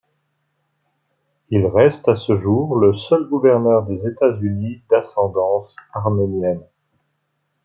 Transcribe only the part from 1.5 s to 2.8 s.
Il reste à ce jour